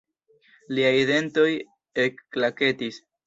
Liaj 0.77 0.93
dentoj 1.09 1.45
ekklaketis. 2.05 3.01